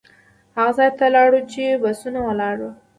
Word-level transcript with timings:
هغه 0.57 0.71
ځای 0.77 0.89
ته 0.97 1.05
لاړو 1.15 1.39
چې 1.51 1.63
بسونه 1.83 2.19
ولاړ 2.27 2.55
وو. 2.63 2.71